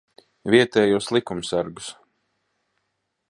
Vietējos 0.53 1.09
likumsargus. 1.17 1.91